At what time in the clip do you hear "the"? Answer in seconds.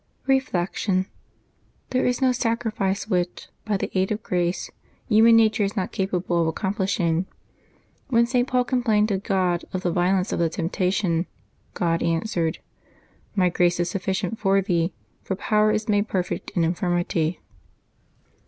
3.77-3.95, 9.83-9.91, 10.39-10.49